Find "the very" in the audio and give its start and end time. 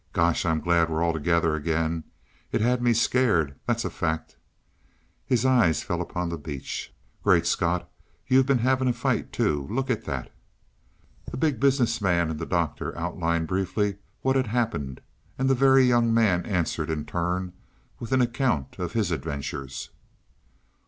15.47-15.85